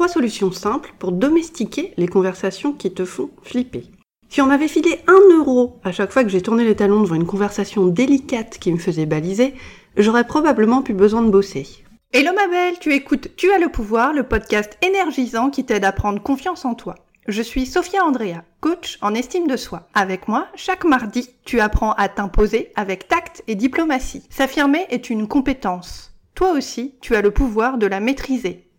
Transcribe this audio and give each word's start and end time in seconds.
Trois 0.00 0.08
solutions 0.08 0.50
simples 0.50 0.94
pour 0.98 1.12
domestiquer 1.12 1.92
les 1.98 2.08
conversations 2.08 2.72
qui 2.72 2.90
te 2.90 3.04
font 3.04 3.28
flipper. 3.42 3.82
Si 4.30 4.40
on 4.40 4.48
avait 4.48 4.66
filé 4.66 4.98
un 5.06 5.36
euro 5.36 5.78
à 5.84 5.92
chaque 5.92 6.10
fois 6.10 6.24
que 6.24 6.30
j'ai 6.30 6.40
tourné 6.40 6.64
les 6.64 6.74
talons 6.74 7.02
devant 7.02 7.16
une 7.16 7.26
conversation 7.26 7.86
délicate 7.86 8.56
qui 8.58 8.72
me 8.72 8.78
faisait 8.78 9.04
baliser, 9.04 9.52
j'aurais 9.98 10.26
probablement 10.26 10.80
plus 10.80 10.94
besoin 10.94 11.20
de 11.20 11.28
bosser. 11.28 11.66
Hello 12.14 12.30
ma 12.34 12.48
belle, 12.48 12.78
tu 12.78 12.94
écoutes 12.94 13.36
Tu 13.36 13.52
as 13.52 13.58
le 13.58 13.68
pouvoir, 13.68 14.14
le 14.14 14.22
podcast 14.22 14.78
énergisant 14.80 15.50
qui 15.50 15.66
t'aide 15.66 15.84
à 15.84 15.92
prendre 15.92 16.22
confiance 16.22 16.64
en 16.64 16.74
toi. 16.74 16.94
Je 17.28 17.42
suis 17.42 17.66
Sophia 17.66 18.02
Andrea, 18.02 18.42
coach 18.62 18.96
en 19.02 19.12
estime 19.12 19.48
de 19.48 19.58
soi. 19.58 19.86
Avec 19.92 20.28
moi, 20.28 20.48
chaque 20.54 20.86
mardi, 20.86 21.28
tu 21.44 21.60
apprends 21.60 21.92
à 21.92 22.08
t'imposer 22.08 22.72
avec 22.74 23.06
tact 23.06 23.44
et 23.48 23.54
diplomatie. 23.54 24.22
S'affirmer 24.30 24.86
est 24.88 25.10
une 25.10 25.28
compétence. 25.28 26.14
Toi 26.34 26.52
aussi, 26.52 26.94
tu 27.02 27.16
as 27.16 27.20
le 27.20 27.32
pouvoir 27.32 27.76
de 27.76 27.86
la 27.86 28.00
maîtriser. 28.00 28.69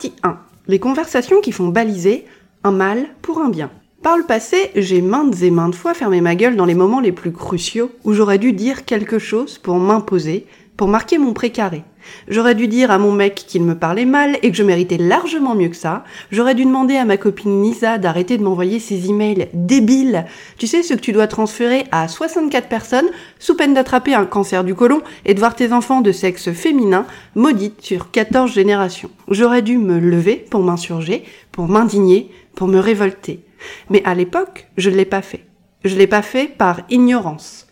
Partie 0.00 0.16
1. 0.22 0.38
Les 0.66 0.78
conversations 0.78 1.42
qui 1.42 1.52
font 1.52 1.68
baliser 1.68 2.24
un 2.64 2.70
mal 2.70 3.08
pour 3.20 3.38
un 3.38 3.50
bien. 3.50 3.70
Par 4.02 4.16
le 4.16 4.24
passé, 4.24 4.70
j'ai 4.74 5.02
maintes 5.02 5.42
et 5.42 5.50
maintes 5.50 5.74
fois 5.74 5.92
fermé 5.92 6.22
ma 6.22 6.36
gueule 6.36 6.56
dans 6.56 6.64
les 6.64 6.74
moments 6.74 7.00
les 7.00 7.12
plus 7.12 7.32
cruciaux 7.32 7.90
où 8.04 8.14
j'aurais 8.14 8.38
dû 8.38 8.54
dire 8.54 8.86
quelque 8.86 9.18
chose 9.18 9.58
pour 9.58 9.74
m'imposer, 9.74 10.46
pour 10.80 10.88
marquer 10.88 11.18
mon 11.18 11.34
précaré. 11.34 11.84
J'aurais 12.26 12.54
dû 12.54 12.66
dire 12.66 12.90
à 12.90 12.96
mon 12.96 13.12
mec 13.12 13.34
qu'il 13.34 13.62
me 13.64 13.74
parlait 13.74 14.06
mal 14.06 14.38
et 14.42 14.50
que 14.50 14.56
je 14.56 14.62
méritais 14.62 14.96
largement 14.96 15.54
mieux 15.54 15.68
que 15.68 15.76
ça. 15.76 16.04
J'aurais 16.30 16.54
dû 16.54 16.64
demander 16.64 16.96
à 16.96 17.04
ma 17.04 17.18
copine 17.18 17.62
Lisa 17.62 17.98
d'arrêter 17.98 18.38
de 18.38 18.42
m'envoyer 18.42 18.78
ces 18.78 19.10
emails 19.10 19.48
débiles. 19.52 20.24
Tu 20.56 20.66
sais 20.66 20.82
ce 20.82 20.94
que 20.94 21.00
tu 21.00 21.12
dois 21.12 21.26
transférer 21.26 21.84
à 21.92 22.08
64 22.08 22.66
personnes 22.70 23.10
sous 23.38 23.56
peine 23.56 23.74
d'attraper 23.74 24.14
un 24.14 24.24
cancer 24.24 24.64
du 24.64 24.74
côlon 24.74 25.02
et 25.26 25.34
de 25.34 25.38
voir 25.38 25.54
tes 25.54 25.74
enfants 25.74 26.00
de 26.00 26.12
sexe 26.12 26.50
féminin 26.50 27.04
maudites 27.34 27.82
sur 27.82 28.10
14 28.10 28.50
générations. 28.50 29.10
J'aurais 29.28 29.60
dû 29.60 29.76
me 29.76 29.98
lever 29.98 30.36
pour 30.50 30.62
m'insurger, 30.62 31.24
pour 31.52 31.68
m'indigner, 31.68 32.30
pour 32.54 32.68
me 32.68 32.78
révolter. 32.78 33.44
Mais 33.90 34.00
à 34.06 34.14
l'époque, 34.14 34.68
je 34.78 34.88
ne 34.88 34.96
l'ai 34.96 35.04
pas 35.04 35.20
fait. 35.20 35.44
Je 35.84 35.94
l'ai 35.94 36.06
pas 36.06 36.22
fait 36.22 36.46
par 36.46 36.80
ignorance. 36.88 37.66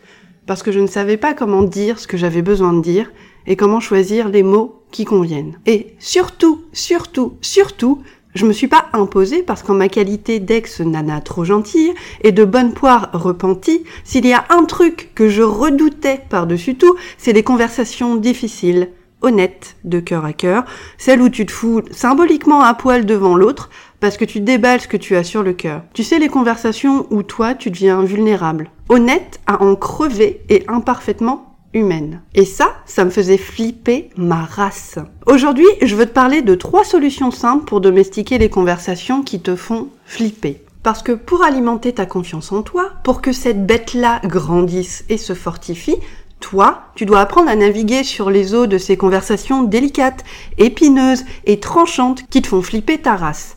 Parce 0.49 0.63
que 0.63 0.73
je 0.73 0.81
ne 0.81 0.87
savais 0.87 1.19
pas 1.19 1.35
comment 1.35 1.63
dire 1.63 1.99
ce 1.99 2.07
que 2.07 2.17
j'avais 2.17 2.41
besoin 2.41 2.73
de 2.73 2.81
dire 2.81 3.13
et 3.47 3.55
comment 3.55 3.81
choisir 3.81 4.31
les 4.31 4.43
mots 4.43 4.81
qui 4.91 5.05
conviennent. 5.05 5.59
Et 5.67 5.95
surtout, 5.99 6.63
surtout, 6.73 7.35
surtout, 7.43 8.01
je 8.35 8.47
me 8.47 8.55
suis 8.55 8.67
pas 8.67 8.87
imposée 8.95 9.43
parce 9.43 9.63
qu'en 9.63 9.75
ma 9.75 9.91
qualité 9.91 10.41
d'ex-nana 10.41 11.21
trop 11.21 11.45
gentille 11.45 11.93
et 12.23 12.33
de 12.33 12.47
bonne 12.47 12.73
poire 12.73 13.11
repentie, 13.13 13.85
s'il 14.05 14.27
y 14.27 14.33
a 14.33 14.47
un 14.49 14.65
truc 14.65 15.11
que 15.15 15.29
je 15.29 15.43
redoutais 15.43 16.23
par-dessus 16.31 16.77
tout, 16.77 16.97
c'est 17.19 17.35
les 17.35 17.43
conversations 17.43 18.17
difficiles, 18.17 18.89
honnêtes, 19.23 19.77
de 19.85 20.01
cœur 20.01 20.25
à 20.25 20.33
cœur, 20.33 20.65
celles 20.97 21.21
où 21.21 21.29
tu 21.29 21.47
te 21.47 21.53
fous 21.53 21.83
symboliquement 21.91 22.63
à 22.63 22.75
poil 22.75 23.07
devant 23.07 23.37
l'autre 23.37 23.71
parce 24.01 24.17
que 24.17 24.25
tu 24.25 24.41
déballes 24.41 24.81
ce 24.81 24.89
que 24.89 24.97
tu 24.97 25.17
as 25.17 25.25
sur 25.25 25.43
le 25.43 25.53
cœur. 25.53 25.83
Tu 25.95 26.05
sais 26.05 26.19
les 26.19 26.29
conversations 26.29 27.07
où 27.11 27.23
toi 27.23 27.55
tu 27.55 27.71
deviens 27.71 28.03
vulnérable, 28.03 28.71
honnête 28.89 29.41
à 29.47 29.63
en 29.63 29.75
crever 29.75 30.43
et 30.49 30.65
imparfaitement 30.69 31.57
humaine. 31.75 32.23
Et 32.35 32.45
ça, 32.45 32.77
ça 32.87 33.05
me 33.05 33.11
faisait 33.11 33.39
flipper 33.39 34.11
ma 34.17 34.43
race. 34.45 34.99
Aujourd'hui, 35.27 35.67
je 35.83 35.97
veux 35.97 36.07
te 36.07 36.13
parler 36.13 36.43
de 36.43 36.55
trois 36.55 36.85
solutions 36.85 37.31
simples 37.31 37.65
pour 37.65 37.81
domestiquer 37.81 38.39
les 38.39 38.49
conversations 38.49 39.23
qui 39.23 39.41
te 39.41 39.55
font 39.57 39.89
flipper. 40.07 40.63
Parce 40.83 41.03
que 41.03 41.13
pour 41.13 41.43
alimenter 41.43 41.93
ta 41.93 42.07
confiance 42.07 42.53
en 42.53 42.63
toi, 42.63 42.93
pour 43.05 43.21
que 43.21 43.33
cette 43.33 43.67
bête-là 43.67 44.21
grandisse 44.25 45.05
et 45.09 45.19
se 45.19 45.35
fortifie, 45.35 45.97
toi, 46.41 46.83
tu 46.95 47.07
dois 47.07 47.21
apprendre 47.21 47.51
à 47.51 47.57
naviguer 47.57 48.05
sur 48.05 48.31
les 48.31 48.55
eaux 48.55 48.67
de 48.67 48.79
ces 48.79 48.97
conversations 48.97 49.63
délicates, 49.63 50.25
épineuses 50.57 51.25
et 51.45 51.61
tranchantes 51.61 52.29
qui 52.29 52.43
te 52.43 52.49
font 52.49 52.63
flipper 52.63 52.99
ta 52.99 53.17
race. 53.17 53.57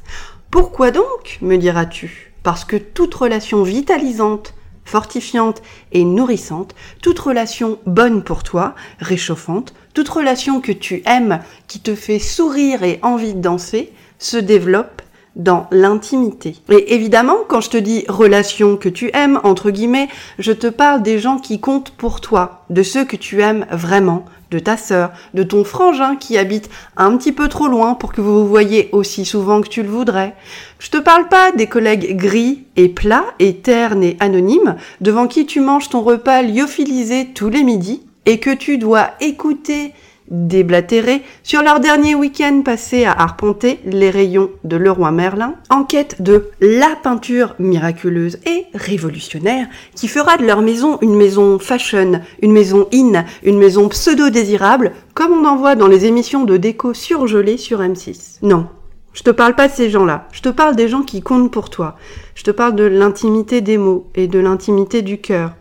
Pourquoi 0.50 0.92
donc, 0.92 1.38
me 1.42 1.58
diras-tu? 1.58 2.34
Parce 2.44 2.66
que 2.66 2.76
toute 2.76 3.14
relation 3.14 3.64
vitalisante, 3.64 4.54
fortifiante 4.84 5.62
et 5.92 6.04
nourrissante, 6.04 6.76
toute 7.02 7.20
relation 7.20 7.80
bonne 7.86 8.24
pour 8.24 8.44
toi, 8.44 8.76
réchauffante, 9.00 9.74
toute 9.94 10.10
relation 10.10 10.60
que 10.60 10.72
tu 10.72 11.04
aimes, 11.06 11.40
qui 11.68 11.80
te 11.80 11.96
fait 11.96 12.20
sourire 12.20 12.84
et 12.84 13.00
envie 13.04 13.34
de 13.34 13.42
danser, 13.42 13.94
se 14.20 14.38
développe 14.38 15.01
dans 15.36 15.68
l'intimité. 15.72 16.56
Et 16.70 16.94
évidemment, 16.94 17.38
quand 17.48 17.62
je 17.62 17.70
te 17.70 17.78
dis 17.78 18.04
relation 18.10 18.76
que 18.78 18.90
tu 18.90 19.12
aimes, 19.14 19.40
entre 19.44 19.72
guillemets, 19.72 20.10
je 20.40 20.52
te 20.52 20.68
parle 20.68 21.02
des 21.04 21.20
gens 21.20 21.38
qui 21.38 21.60
comptent 21.60 21.92
pour 21.92 22.22
toi, 22.22 22.66
de 22.70 22.84
ceux 22.84 23.06
que 23.06 23.16
tu 23.16 23.42
aimes 23.42 23.66
vraiment, 23.72 24.26
de 24.52 24.60
ta 24.60 24.76
sœur, 24.76 25.12
de 25.34 25.44
ton 25.44 25.64
frangin 25.64 26.18
qui 26.18 26.38
habite 26.38 26.70
un 26.98 27.16
petit 27.18 27.32
peu 27.32 27.48
trop 27.48 27.68
loin 27.68 27.94
pour 27.94 28.12
que 28.12 28.20
vous 28.20 28.42
vous 28.42 28.48
voyez 28.48 28.90
aussi 28.92 29.24
souvent 29.24 29.62
que 29.62 29.70
tu 29.70 29.82
le 29.82 29.90
voudrais. 29.90 30.36
Je 30.80 30.90
te 30.90 30.98
parle 30.98 31.30
pas 31.30 31.52
des 31.54 31.68
collègues 31.68 32.18
gris 32.18 32.66
et 32.76 32.90
plats 32.90 33.26
et 33.40 33.56
ternes 33.56 34.04
et 34.04 34.18
anonymes 34.20 34.76
devant 35.00 35.28
qui 35.28 35.46
tu 35.46 35.62
manges 35.62 35.90
ton 35.90 36.02
repas 36.02 36.42
lyophilisé 36.42 37.30
tous 37.34 37.50
les 37.50 37.64
midis 37.64 38.04
et 38.26 38.40
que 38.40 38.54
tu 38.54 38.78
dois 38.78 39.12
écouter 39.22 39.94
déblatérés 40.32 41.22
sur 41.44 41.62
leur 41.62 41.80
dernier 41.80 42.16
week-end 42.16 42.62
passé 42.64 43.04
à 43.04 43.12
arpenter 43.12 43.80
les 43.86 44.10
rayons 44.10 44.50
de 44.64 44.78
Leroy 44.78 45.12
Merlin, 45.12 45.56
en 45.70 45.84
quête 45.84 46.22
de 46.22 46.50
la 46.62 46.96
peinture 47.04 47.54
miraculeuse 47.60 48.40
et 48.48 48.66
révolutionnaire 48.74 49.68
qui 49.96 50.08
fera 50.08 50.38
de 50.38 50.46
leur 50.46 50.62
maison 50.62 50.98
une 51.02 51.16
maison 51.16 51.60
fashion, 51.60 52.22
une 52.42 52.54
maison 52.54 52.88
in, 52.94 53.26
une 53.44 53.60
maison 53.60 53.90
pseudo-désirable, 53.90 54.94
comme 55.14 55.34
on 55.34 55.46
en 55.46 55.58
voit 55.58 55.76
dans 55.76 55.88
les 55.88 56.06
émissions 56.06 56.46
de 56.46 56.58
déco 56.58 56.94
surgelées 56.94 57.58
sur 57.58 57.82
M6. 57.82 58.38
Non. 58.42 58.68
Je 59.14 59.24
te 59.24 59.30
parle 59.30 59.56
pas 59.56 59.68
de 59.68 59.74
ces 59.74 59.90
gens-là. 59.90 60.30
Je 60.32 60.42
te 60.42 60.48
parle 60.48 60.78
des 60.78 60.88
gens 60.88 61.02
qui 61.02 61.22
comptent 61.22 61.52
pour 61.52 61.70
toi. 61.70 61.98
Je 62.34 62.44
te 62.44 62.52
parle 62.52 62.76
de 62.76 62.86
l'intimité 62.86 63.60
des 63.60 63.78
mots 63.78 64.08
et 64.16 64.28
de 64.28 64.40
l'intimité 64.40 65.02
du 65.02 65.20
cœur. 65.20 65.52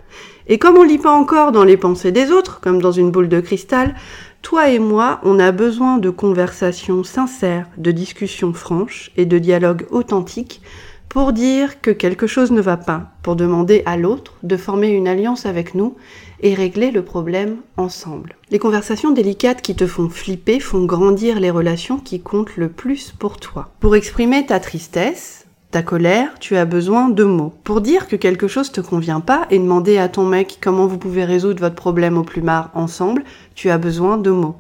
Et 0.47 0.59
comme 0.59 0.77
on 0.77 0.83
lit 0.83 0.99
pas 0.99 1.11
encore 1.11 1.53
dans 1.53 1.65
les 1.65 1.77
pensées 1.77 2.13
des 2.13 2.31
autres, 2.31 2.61
comme 2.61 2.81
dans 2.81 2.93
une 2.93 3.11
boule 3.11 3.29
de 3.29 3.41
cristal, 3.41 3.95
toi 4.43 4.71
et 4.71 4.79
moi, 4.79 5.21
on 5.23 5.39
a 5.39 5.53
besoin 5.53 5.99
de 5.99 6.11
conversations 6.11 7.05
sincères, 7.05 7.69
de 7.77 7.91
discussions 7.91 8.53
franches 8.53 9.11
et 9.17 9.27
de 9.27 9.39
dialogues 9.39 9.87
authentiques 9.91 10.63
pour 11.11 11.33
dire 11.33 11.81
que 11.81 11.91
quelque 11.91 12.29
chose 12.29 12.53
ne 12.53 12.61
va 12.61 12.77
pas, 12.77 13.11
pour 13.23 13.35
demander 13.35 13.83
à 13.85 13.97
l'autre 13.97 14.35
de 14.45 14.57
former 14.57 14.91
une 14.91 15.09
alliance 15.09 15.45
avec 15.45 15.75
nous 15.75 15.97
et 16.41 16.55
régler 16.55 16.93
le 16.93 17.05
problème 17.05 17.57
ensemble. 17.77 18.37
Les 18.51 18.61
conversations 18.61 19.11
délicates 19.11 19.61
qui 19.61 19.75
te 19.75 19.89
font 19.89 20.09
flipper 20.09 20.61
font 20.61 20.85
grandir 20.85 21.41
les 21.41 21.51
relations 21.51 21.99
qui 21.99 22.21
comptent 22.21 22.57
le 22.57 22.69
plus 22.69 23.13
pour 23.19 23.39
toi. 23.39 23.71
Pour 23.81 23.97
exprimer 23.97 24.47
ta 24.47 24.61
tristesse, 24.61 25.40
ta 25.71 25.83
colère, 25.83 26.31
tu 26.41 26.57
as 26.57 26.65
besoin 26.65 27.09
de 27.09 27.23
mots. 27.23 27.55
Pour 27.63 27.81
dire 27.81 28.09
que 28.09 28.17
quelque 28.17 28.49
chose 28.49 28.73
te 28.73 28.81
convient 28.81 29.21
pas 29.21 29.47
et 29.51 29.59
demander 29.59 29.99
à 29.99 30.09
ton 30.09 30.25
mec 30.25 30.59
comment 30.61 30.87
vous 30.87 30.99
pouvez 30.99 31.25
résoudre 31.25 31.61
votre 31.61 31.77
problème 31.77 32.19
au 32.19 32.25
plumard 32.25 32.71
ensemble, 32.75 33.23
tu 33.55 33.71
as 33.71 33.79
besoin 33.79 34.19
de 34.19 34.31
mots. 34.31 34.57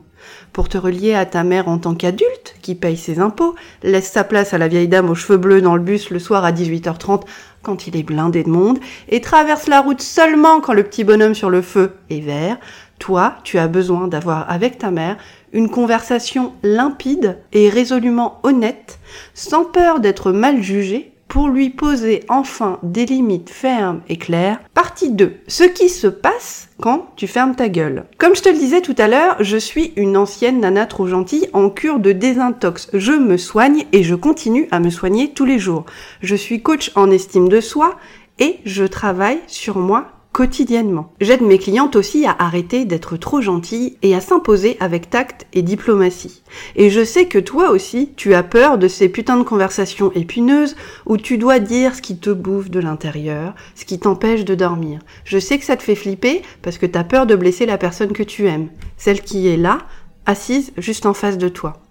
Pour 0.53 0.69
te 0.69 0.79
relier 0.79 1.15
à 1.15 1.27
ta 1.27 1.43
mère 1.43 1.69
en 1.69 1.79
tant 1.79 1.95
qu'adulte, 1.95 2.55
qui 2.63 2.75
paye 2.75 2.97
ses 2.97 3.19
impôts, 3.19 3.55
laisse 3.83 4.11
sa 4.11 4.23
place 4.23 4.55
à 4.55 4.59
la 4.59 4.69
vieille 4.69 4.89
dame 4.89 5.11
aux 5.11 5.15
cheveux 5.15 5.39
bleus 5.39 5.63
dans 5.63 5.75
le 5.75 5.83
bus 5.83 6.11
le 6.11 6.19
soir 6.19 6.45
à 6.45 6.53
18h30 6.53 7.23
quand 7.63 7.87
il 7.87 7.97
est 7.97 8.03
blindé 8.03 8.43
de 8.43 8.49
monde, 8.49 8.79
et 9.09 9.21
traverse 9.21 9.67
la 9.67 9.81
route 9.81 10.01
seulement 10.01 10.61
quand 10.61 10.73
le 10.73 10.83
petit 10.83 11.05
bonhomme 11.05 11.35
sur 11.35 11.51
le 11.51 11.61
feu 11.61 11.93
est 12.09 12.21
vert, 12.21 12.57
toi, 12.99 13.37
tu 13.45 13.59
as 13.59 13.67
besoin 13.67 14.09
d'avoir 14.09 14.51
avec 14.51 14.79
ta 14.79 14.91
mère 14.91 15.17
une 15.53 15.69
conversation 15.69 16.53
limpide 16.63 17.39
et 17.53 17.69
résolument 17.69 18.41
honnête, 18.43 18.99
sans 19.35 19.65
peur 19.65 20.01
d'être 20.01 20.33
mal 20.33 20.63
jugé, 20.63 21.13
pour 21.31 21.49
lui 21.49 21.71
poser 21.71 22.25
enfin 22.29 22.81
des 22.83 23.07
limites 23.07 23.51
fermes 23.51 24.01
et 24.09 24.17
claires. 24.17 24.59
Partie 24.75 25.13
2. 25.13 25.37
Ce 25.47 25.63
qui 25.63 25.89
se 25.89 26.09
passe 26.09 26.71
quand 26.83 27.13
tu 27.15 27.29
fermes 27.29 27.55
ta 27.55 27.69
gueule. 27.69 28.05
Comme 28.19 28.35
je 28.35 28.43
te 28.43 28.49
le 28.49 28.59
disais 28.59 28.81
tout 28.81 28.97
à 28.99 29.07
l'heure, 29.07 29.37
je 29.39 29.57
suis 29.57 29.93
une 29.95 30.17
ancienne 30.17 30.59
nana 30.59 30.87
trop 30.87 31.07
gentille 31.07 31.49
en 31.53 31.71
cure 31.71 32.01
de 32.01 32.11
désintox. 32.11 32.91
Je 32.93 33.13
me 33.13 33.37
soigne 33.37 33.85
et 33.93 34.03
je 34.03 34.17
continue 34.17 34.67
à 34.73 34.81
me 34.81 34.91
soigner 34.91 35.33
tous 35.33 35.45
les 35.45 35.61
jours. 35.61 35.87
Je 36.21 36.35
suis 36.35 36.63
coach 36.63 36.91
en 36.97 37.13
estime 37.13 37.49
de 37.49 37.61
soi 37.61 37.97
et 38.41 38.59
je 38.65 38.85
travaille 38.85 39.39
sur 39.47 39.79
moi 39.79 40.09
quotidiennement. 40.33 41.13
J'aide 41.21 41.43
mes 41.43 41.59
clientes 41.59 41.97
aussi 41.97 42.25
à 42.25 42.37
arrêter 42.39 42.85
d'être 42.85 43.17
trop 43.17 43.41
gentilles 43.41 43.97
et 44.03 44.15
à 44.15 44.21
s'imposer 44.21 44.77
avec 44.79 45.11
tact 45.11 45.47
et 45.53 45.63
diplomatie. 45.63 46.43
Et 46.77 46.89
je 46.91 47.05
sais 47.05 47.27
que 47.27 47.39
toi 47.39 47.71
aussi, 47.71 48.13
tu 48.17 48.35
as 48.35 48.43
peur 48.43 48.79
de 48.79 48.87
ces 48.87 49.09
putains 49.09 49.39
de 49.39 49.43
conversations 49.43 50.13
épineuses 50.13 50.77
où 51.07 51.17
tu 51.17 51.37
dois 51.37 51.59
dire 51.59 51.95
ce 51.95 52.03
qui 52.03 52.17
te 52.17 52.31
bouffe 52.31 52.71
de 52.71 52.81
l'intérieur, 52.81 53.55
ce 53.75 53.85
qui 53.85 53.99
t'empêche 53.99 54.45
de 54.45 54.55
dormir. 54.55 55.01
Je 55.25 55.39
sais 55.39 55.59
que 55.59 55.65
ça 55.65 55.77
te 55.77 55.83
fait 55.83 55.97
flipper 55.97 56.43
parce 56.63 56.79
que 56.79 56.87
t'as 56.87 57.05
peur 57.05 57.27
de 57.27 57.35
blesser 57.35 57.67
la 57.67 57.79
personne 57.79 58.13
que 58.13 58.23
tu 58.23 58.47
aimes, 58.47 58.69
celle 58.97 59.23
qui 59.23 59.49
est 59.49 59.57
là, 59.57 59.79
assise 60.27 60.73
juste 60.77 61.07
en 61.07 61.15
face 61.15 61.39
de 61.39 61.49
toi. 61.49 61.83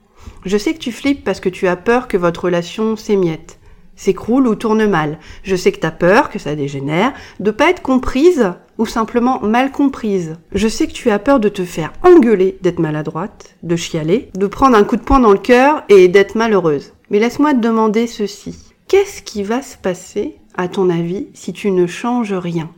Je 0.45 0.57
sais 0.57 0.73
que 0.73 0.79
tu 0.79 0.91
flippes 0.91 1.23
parce 1.23 1.39
que 1.39 1.49
tu 1.49 1.67
as 1.67 1.75
peur 1.75 2.07
que 2.07 2.17
votre 2.17 2.45
relation 2.45 2.95
s'émiette 2.95 3.58
s'écroule 3.99 4.47
ou 4.47 4.55
tourne 4.55 4.87
mal. 4.87 5.19
Je 5.43 5.57
sais 5.57 5.73
que 5.73 5.79
t'as 5.79 5.91
peur, 5.91 6.29
que 6.29 6.39
ça 6.39 6.55
dégénère, 6.55 7.13
de 7.41 7.51
pas 7.51 7.69
être 7.69 7.81
comprise 7.81 8.53
ou 8.77 8.85
simplement 8.85 9.41
mal 9.41 9.71
comprise. 9.71 10.37
Je 10.53 10.69
sais 10.69 10.87
que 10.87 10.93
tu 10.93 11.11
as 11.11 11.19
peur 11.19 11.41
de 11.41 11.49
te 11.49 11.65
faire 11.65 11.91
engueuler, 12.03 12.57
d'être 12.61 12.79
maladroite, 12.79 13.57
de 13.61 13.75
chialer, 13.75 14.31
de 14.35 14.47
prendre 14.47 14.77
un 14.77 14.85
coup 14.85 14.95
de 14.95 15.01
poing 15.01 15.19
dans 15.19 15.33
le 15.33 15.37
cœur 15.37 15.83
et 15.89 16.07
d'être 16.07 16.35
malheureuse. 16.35 16.93
Mais 17.09 17.19
laisse-moi 17.19 17.53
te 17.53 17.59
demander 17.59 18.07
ceci. 18.07 18.57
Qu'est-ce 18.87 19.21
qui 19.21 19.43
va 19.43 19.61
se 19.61 19.75
passer, 19.75 20.37
à 20.55 20.69
ton 20.69 20.89
avis, 20.89 21.27
si 21.33 21.51
tu 21.51 21.69
ne 21.69 21.85
changes 21.85 22.33
rien? 22.33 22.69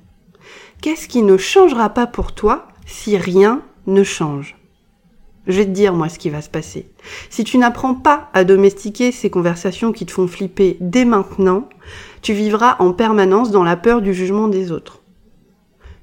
Qu'est-ce 0.81 1.07
qui 1.07 1.21
ne 1.21 1.37
changera 1.37 1.89
pas 1.89 2.07
pour 2.07 2.33
toi 2.33 2.67
si 2.87 3.15
rien 3.15 3.61
ne 3.85 4.03
change? 4.03 4.55
Je 5.47 5.57
vais 5.57 5.65
te 5.65 5.71
dire, 5.71 5.93
moi, 5.93 6.09
ce 6.09 6.19
qui 6.19 6.29
va 6.29 6.41
se 6.41 6.49
passer. 6.49 6.87
Si 7.29 7.43
tu 7.43 7.57
n'apprends 7.57 7.95
pas 7.95 8.29
à 8.33 8.43
domestiquer 8.43 9.11
ces 9.11 9.29
conversations 9.29 9.91
qui 9.91 10.05
te 10.05 10.11
font 10.11 10.27
flipper 10.27 10.77
dès 10.79 11.05
maintenant, 11.05 11.67
tu 12.21 12.33
vivras 12.33 12.75
en 12.79 12.93
permanence 12.93 13.51
dans 13.51 13.63
la 13.63 13.75
peur 13.75 14.01
du 14.01 14.13
jugement 14.13 14.47
des 14.47 14.71
autres. 14.71 15.01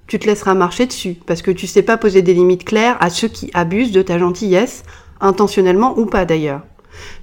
Tu 0.09 0.19
te 0.19 0.27
laisseras 0.27 0.55
marcher 0.55 0.87
dessus 0.87 1.17
parce 1.27 1.43
que 1.43 1.51
tu 1.51 1.67
sais 1.67 1.83
pas 1.83 1.99
poser 1.99 2.23
des 2.23 2.35
limites 2.35 2.65
claires 2.65 2.97
à 3.01 3.11
ceux 3.11 3.29
qui 3.29 3.51
abusent 3.55 3.93
de 3.93 4.03
ta 4.03 4.19
gentillesse, 4.19 4.83
intentionnellement 5.21 5.99
ou 5.99 6.07
pas 6.07 6.25
d'ailleurs. 6.25 6.63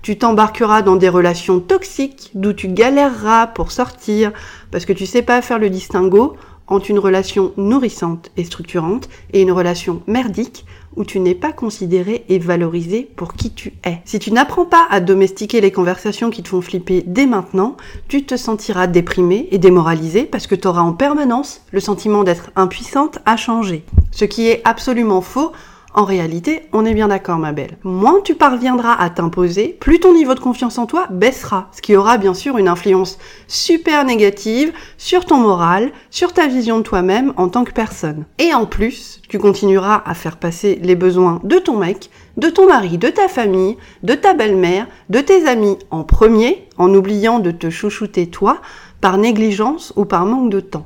Tu 0.02 0.18
t'embarqueras 0.18 0.84
dans 0.84 0.96
des 0.96 1.10
relations 1.10 1.60
toxiques 1.60 2.32
d'où 2.34 2.54
tu 2.54 2.68
galéreras 2.68 3.48
pour 3.48 3.72
sortir 3.72 4.32
parce 4.72 4.86
que 4.86 4.94
tu 4.94 5.06
sais 5.06 5.24
pas 5.24 5.42
faire 5.42 5.60
le 5.60 5.70
distinguo 5.70 6.36
entre 6.68 6.90
une 6.90 7.00
relation 7.00 7.54
nourrissante 7.58 8.32
et 8.38 8.44
structurante 8.44 9.10
et 9.34 9.42
une 9.42 9.52
relation 9.52 10.02
merdique 10.08 10.66
où 10.96 11.04
tu 11.04 11.20
n'es 11.20 11.36
pas 11.36 11.52
considéré 11.52 12.26
et 12.30 12.40
valorisé 12.40 13.10
pour 13.16 13.34
qui 13.34 13.52
tu 13.52 13.74
es. 13.84 14.00
Si 14.06 14.20
tu 14.20 14.32
n'apprends 14.32 14.66
pas 14.66 14.88
à 14.90 15.02
domestiquer 15.02 15.62
les 15.62 15.72
conversations 15.72 16.30
qui 16.30 16.42
te 16.42 16.48
font 16.50 16.62
flipper 16.62 17.04
dès 17.06 17.26
maintenant, 17.26 17.76
tu 18.08 18.26
te 18.26 18.38
sentiras 18.38 18.88
déprimé 18.88 19.48
et 19.52 19.58
démoralisé 19.58 20.24
parce 20.24 20.48
que 20.48 20.56
tu 20.56 20.68
auras 20.68 20.82
en 20.82 20.94
permanence 20.94 21.62
le 21.72 21.80
sentiment 21.80 22.24
d'être 22.24 22.52
impuissante 22.56 23.20
à 23.26 23.36
changer. 23.36 23.84
Ce 24.12 24.26
qui 24.26 24.48
est 24.48 24.62
absolument 24.64 25.22
faux 25.22 25.52
en 25.96 26.04
réalité, 26.04 26.64
on 26.74 26.86
est 26.86 26.94
bien 26.94 27.08
d'accord, 27.08 27.40
ma 27.40 27.54
belle. 27.54 27.78
Moins 27.84 28.20
tu 28.22 28.36
parviendras 28.36 28.94
à 28.94 29.10
t'imposer, 29.10 29.78
plus 29.80 30.02
ton 30.02 30.14
niveau 30.14 30.36
de 30.36 30.42
confiance 30.42 30.78
en 30.78 30.86
toi 30.86 31.08
baissera, 31.10 31.70
ce 31.72 31.82
qui 31.82 31.96
aura 31.96 32.18
bien 32.18 32.34
sûr 32.34 32.58
une 32.58 32.68
influence 32.68 33.18
super 33.48 34.04
négative 34.04 34.74
sur 34.98 35.26
ton 35.26 35.38
moral, 35.38 35.92
sur 36.10 36.34
ta 36.34 36.48
vision 36.48 36.80
de 36.80 36.84
toi-même 36.84 37.34
en 37.38 37.48
tant 37.48 37.64
que 37.64 37.72
personne. 37.72 38.26
Et 38.40 38.54
en 38.54 38.66
plus, 38.66 39.22
tu 39.30 39.40
continueras 39.40 40.04
à 40.06 40.14
faire 40.14 40.36
passer 40.36 40.80
les 40.84 40.96
besoins 40.96 41.40
de 41.46 41.60
ton 41.60 41.78
mec, 41.78 42.10
de 42.36 42.50
ton 42.50 42.68
mari, 42.68 42.98
de 42.98 43.08
ta 43.08 43.30
famille, 43.30 43.78
de 44.04 44.16
ta 44.16 44.34
belle-mère, 44.34 44.88
de 45.10 45.22
tes 45.22 45.48
amis 45.48 45.78
en 45.92 46.04
premier, 46.04 46.68
en 46.78 46.94
oubliant 46.94 47.40
de 47.40 47.52
te 47.52 47.70
chouchouter 47.70 48.28
toi, 48.28 48.58
par 49.00 49.18
négligence 49.18 49.94
ou 49.96 50.04
par 50.04 50.26
manque 50.26 50.50
de 50.50 50.60
temps. 50.60 50.86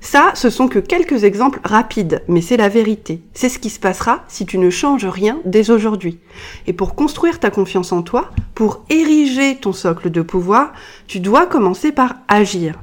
Ça, 0.00 0.32
ce 0.34 0.48
sont 0.48 0.66
que 0.66 0.78
quelques 0.78 1.24
exemples 1.24 1.60
rapides, 1.62 2.22
mais 2.26 2.40
c'est 2.40 2.56
la 2.56 2.70
vérité. 2.70 3.22
C'est 3.34 3.50
ce 3.50 3.58
qui 3.58 3.68
se 3.68 3.78
passera 3.78 4.24
si 4.28 4.46
tu 4.46 4.56
ne 4.56 4.70
changes 4.70 5.04
rien 5.04 5.38
dès 5.44 5.70
aujourd'hui. 5.70 6.18
Et 6.66 6.72
pour 6.72 6.94
construire 6.94 7.38
ta 7.38 7.50
confiance 7.50 7.92
en 7.92 8.02
toi, 8.02 8.30
pour 8.54 8.84
ériger 8.88 9.56
ton 9.56 9.72
socle 9.72 10.10
de 10.10 10.22
pouvoir, 10.22 10.72
tu 11.06 11.20
dois 11.20 11.46
commencer 11.46 11.92
par 11.92 12.14
agir. 12.28 12.80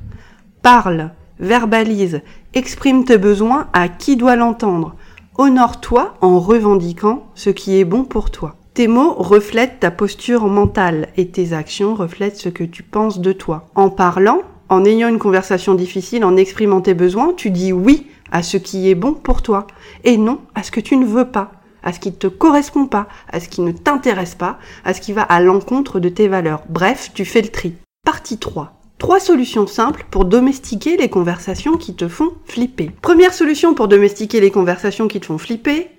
Parle, 0.61 1.11
verbalise, 1.39 2.21
exprime 2.53 3.03
tes 3.03 3.17
besoins 3.17 3.67
à 3.73 3.89
qui 3.89 4.15
doit 4.15 4.35
l'entendre. 4.35 4.95
Honore-toi 5.39 6.15
en 6.21 6.39
revendiquant 6.39 7.27
ce 7.33 7.49
qui 7.49 7.79
est 7.79 7.85
bon 7.85 8.03
pour 8.03 8.29
toi. 8.29 8.55
Tes 8.75 8.87
mots 8.87 9.13
reflètent 9.13 9.79
ta 9.79 9.89
posture 9.89 10.45
mentale 10.47 11.07
et 11.17 11.29
tes 11.29 11.53
actions 11.53 11.95
reflètent 11.95 12.37
ce 12.37 12.49
que 12.49 12.63
tu 12.63 12.83
penses 12.83 13.19
de 13.19 13.31
toi. 13.31 13.69
En 13.73 13.89
parlant, 13.89 14.41
en 14.69 14.85
ayant 14.85 15.07
une 15.07 15.19
conversation 15.19 15.75
difficile, 15.75 16.25
en 16.25 16.37
exprimant 16.37 16.81
tes 16.81 16.93
besoins, 16.93 17.33
tu 17.35 17.51
dis 17.51 17.73
oui 17.73 18.07
à 18.31 18.43
ce 18.43 18.57
qui 18.57 18.89
est 18.89 18.95
bon 18.95 19.13
pour 19.13 19.41
toi 19.41 19.67
et 20.03 20.17
non 20.17 20.39
à 20.55 20.63
ce 20.63 20.71
que 20.71 20.79
tu 20.79 20.97
ne 20.97 21.05
veux 21.05 21.29
pas, 21.29 21.51
à 21.83 21.93
ce 21.93 21.99
qui 21.99 22.09
ne 22.09 22.15
te 22.15 22.27
correspond 22.27 22.85
pas, 22.85 23.07
à 23.31 23.39
ce 23.39 23.47
qui 23.47 23.61
ne 23.61 23.71
t'intéresse 23.71 24.35
pas, 24.35 24.59
à 24.83 24.93
ce 24.93 25.01
qui 25.01 25.13
va 25.13 25.21
à 25.21 25.39
l'encontre 25.39 25.99
de 25.99 26.09
tes 26.09 26.27
valeurs. 26.27 26.63
Bref, 26.69 27.11
tu 27.13 27.25
fais 27.25 27.41
le 27.41 27.49
tri. 27.49 27.73
Partie 28.05 28.37
3. 28.37 28.73
Trois 28.97 29.19
solutions 29.19 29.67
simples 29.67 30.05
pour 30.09 30.25
domestiquer 30.25 30.97
les 30.97 31.09
conversations 31.09 31.77
qui 31.77 31.95
te 31.95 32.07
font 32.07 32.31
flipper. 32.45 32.91
Première 33.01 33.33
solution 33.33 33.75
pour 33.75 33.87
domestiquer 33.87 34.41
les 34.41 34.49
conversations 34.49 35.07
qui 35.07 35.19
te 35.19 35.27
font 35.27 35.37
flipper, 35.37 35.89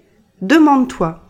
demande-toi, 0.43 1.23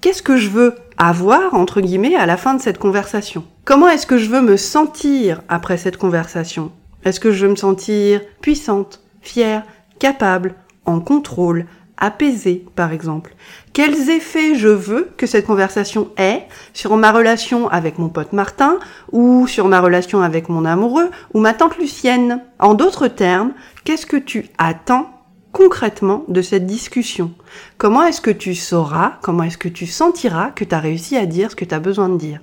qu'est-ce 0.00 0.22
que 0.22 0.36
je 0.36 0.48
veux 0.48 0.74
avoir, 0.96 1.54
entre 1.54 1.80
guillemets, 1.80 2.14
à 2.14 2.26
la 2.26 2.36
fin 2.36 2.54
de 2.54 2.62
cette 2.62 2.78
conversation? 2.78 3.44
Comment 3.64 3.88
est-ce 3.88 4.06
que 4.06 4.18
je 4.18 4.30
veux 4.30 4.40
me 4.40 4.56
sentir 4.56 5.42
après 5.48 5.78
cette 5.78 5.96
conversation? 5.96 6.70
Est-ce 7.04 7.20
que 7.20 7.32
je 7.32 7.46
veux 7.46 7.50
me 7.52 7.56
sentir 7.56 8.20
puissante, 8.40 9.02
fière, 9.20 9.62
capable, 9.98 10.54
en 10.84 11.00
contrôle, 11.00 11.66
apaisée, 11.98 12.64
par 12.74 12.92
exemple. 12.92 13.34
Quels 13.72 14.10
effets 14.10 14.54
je 14.54 14.68
veux 14.68 15.10
que 15.16 15.26
cette 15.26 15.46
conversation 15.46 16.10
ait 16.18 16.46
sur 16.72 16.96
ma 16.96 17.12
relation 17.12 17.68
avec 17.68 17.98
mon 17.98 18.08
pote 18.08 18.32
Martin, 18.32 18.78
ou 19.12 19.46
sur 19.46 19.68
ma 19.68 19.80
relation 19.80 20.20
avec 20.20 20.48
mon 20.48 20.64
amoureux, 20.64 21.10
ou 21.32 21.40
ma 21.40 21.54
tante 21.54 21.78
Lucienne? 21.78 22.42
En 22.58 22.74
d'autres 22.74 23.08
termes, 23.08 23.52
qu'est-ce 23.84 24.06
que 24.06 24.16
tu 24.16 24.48
attends 24.58 25.10
concrètement 25.52 26.24
de 26.28 26.42
cette 26.42 26.66
discussion? 26.66 27.32
Comment 27.78 28.04
est-ce 28.04 28.20
que 28.20 28.30
tu 28.30 28.54
sauras, 28.54 29.14
comment 29.22 29.44
est-ce 29.44 29.58
que 29.58 29.68
tu 29.68 29.86
sentiras 29.86 30.50
que 30.50 30.64
tu 30.64 30.74
as 30.74 30.80
réussi 30.80 31.16
à 31.16 31.24
dire 31.24 31.50
ce 31.50 31.56
que 31.56 31.64
tu 31.64 31.74
as 31.74 31.80
besoin 31.80 32.08
de 32.08 32.18
dire? 32.18 32.40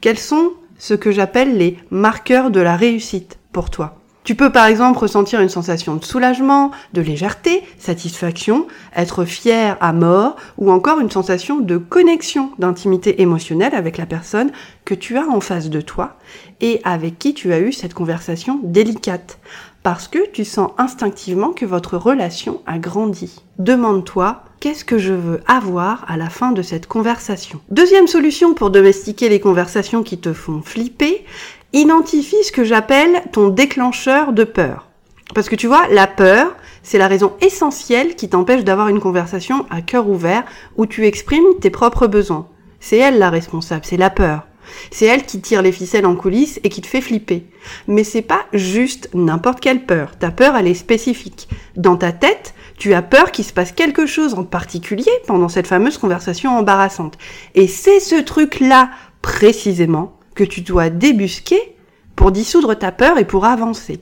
Quels 0.00 0.18
sont 0.18 0.52
ce 0.78 0.94
que 0.94 1.10
j'appelle 1.10 1.56
les 1.58 1.78
marqueurs 1.90 2.50
de 2.50 2.60
la 2.60 2.76
réussite? 2.76 3.38
Pour 3.52 3.70
toi. 3.70 3.98
Tu 4.26 4.34
peux 4.34 4.50
par 4.50 4.66
exemple 4.66 4.98
ressentir 4.98 5.40
une 5.40 5.48
sensation 5.48 5.94
de 5.94 6.04
soulagement, 6.04 6.72
de 6.92 7.00
légèreté, 7.00 7.62
satisfaction, 7.78 8.66
être 8.96 9.24
fier 9.24 9.76
à 9.80 9.92
mort, 9.92 10.34
ou 10.58 10.72
encore 10.72 10.98
une 10.98 11.12
sensation 11.12 11.60
de 11.60 11.76
connexion, 11.76 12.50
d'intimité 12.58 13.22
émotionnelle 13.22 13.72
avec 13.72 13.98
la 13.98 14.04
personne 14.04 14.50
que 14.84 14.94
tu 14.94 15.16
as 15.16 15.28
en 15.28 15.40
face 15.40 15.70
de 15.70 15.80
toi 15.80 16.16
et 16.60 16.80
avec 16.82 17.20
qui 17.20 17.34
tu 17.34 17.52
as 17.52 17.60
eu 17.60 17.72
cette 17.72 17.94
conversation 17.94 18.58
délicate. 18.64 19.38
Parce 19.84 20.08
que 20.08 20.28
tu 20.32 20.44
sens 20.44 20.72
instinctivement 20.76 21.52
que 21.52 21.64
votre 21.64 21.96
relation 21.96 22.62
a 22.66 22.78
grandi. 22.78 23.44
Demande-toi 23.60 24.42
qu'est-ce 24.58 24.84
que 24.84 24.98
je 24.98 25.12
veux 25.12 25.40
avoir 25.46 26.04
à 26.08 26.16
la 26.16 26.28
fin 26.28 26.50
de 26.50 26.62
cette 26.62 26.88
conversation? 26.88 27.60
Deuxième 27.70 28.08
solution 28.08 28.54
pour 28.54 28.70
domestiquer 28.70 29.28
les 29.28 29.38
conversations 29.38 30.02
qui 30.02 30.18
te 30.18 30.32
font 30.32 30.60
flipper, 30.60 31.24
identifie 31.72 32.42
ce 32.44 32.52
que 32.52 32.64
j'appelle 32.64 33.22
ton 33.32 33.48
déclencheur 33.48 34.32
de 34.32 34.44
peur. 34.44 34.88
Parce 35.34 35.48
que 35.48 35.56
tu 35.56 35.66
vois, 35.66 35.88
la 35.88 36.06
peur, 36.06 36.54
c'est 36.82 36.98
la 36.98 37.08
raison 37.08 37.32
essentielle 37.40 38.14
qui 38.14 38.28
t'empêche 38.28 38.64
d'avoir 38.64 38.88
une 38.88 39.00
conversation 39.00 39.66
à 39.70 39.82
cœur 39.82 40.08
ouvert 40.08 40.44
où 40.76 40.86
tu 40.86 41.06
exprimes 41.06 41.58
tes 41.60 41.70
propres 41.70 42.06
besoins. 42.06 42.48
C'est 42.80 42.98
elle 42.98 43.18
la 43.18 43.30
responsable, 43.30 43.84
c'est 43.84 43.96
la 43.96 44.10
peur. 44.10 44.46
C'est 44.90 45.06
elle 45.06 45.24
qui 45.24 45.40
tire 45.40 45.62
les 45.62 45.72
ficelles 45.72 46.06
en 46.06 46.16
coulisses 46.16 46.60
et 46.64 46.68
qui 46.68 46.80
te 46.80 46.86
fait 46.86 47.00
flipper. 47.00 47.46
Mais 47.86 48.04
c'est 48.04 48.22
pas 48.22 48.46
juste 48.52 49.08
n'importe 49.14 49.60
quelle 49.60 49.84
peur. 49.84 50.16
Ta 50.18 50.30
peur, 50.30 50.56
elle 50.56 50.66
est 50.66 50.74
spécifique. 50.74 51.48
Dans 51.76 51.96
ta 51.96 52.12
tête, 52.12 52.54
tu 52.78 52.94
as 52.94 53.02
peur 53.02 53.32
qu'il 53.32 53.44
se 53.44 53.52
passe 53.52 53.72
quelque 53.72 54.06
chose 54.06 54.34
en 54.34 54.44
particulier 54.44 55.10
pendant 55.26 55.48
cette 55.48 55.66
fameuse 55.66 55.98
conversation 55.98 56.56
embarrassante. 56.56 57.16
Et 57.54 57.68
c'est 57.68 58.00
ce 58.00 58.20
truc-là, 58.20 58.90
précisément, 59.22 60.15
que 60.36 60.44
tu 60.44 60.60
dois 60.60 60.90
débusquer 60.90 61.76
pour 62.14 62.30
dissoudre 62.30 62.78
ta 62.78 62.92
peur 62.92 63.18
et 63.18 63.24
pour 63.24 63.44
avancer. 63.44 64.00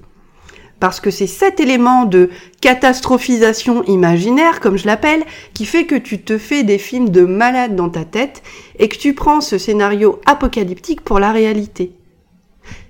Parce 0.81 1.00
que 1.00 1.11
c'est 1.11 1.26
cet 1.26 1.61
élément 1.61 2.05
de 2.05 2.29
catastrophisation 2.61 3.85
imaginaire, 3.85 4.61
comme 4.61 4.76
je 4.76 4.87
l'appelle, 4.87 5.25
qui 5.55 5.64
fait 5.64 5.87
que 5.87 5.95
tu 5.95 6.21
te 6.21 6.37
fais 6.37 6.62
des 6.62 6.79
films 6.79 7.09
de 7.09 7.25
malade 7.25 7.75
dans 7.75 7.88
ta 7.88 8.05
tête 8.05 8.43
et 8.79 8.88
que 8.88 8.99
tu 8.99 9.14
prends 9.14 9.41
ce 9.41 9.57
scénario 9.57 10.21
apocalyptique 10.26 11.00
pour 11.00 11.21
la 11.21 11.33
réalité. 11.33 11.93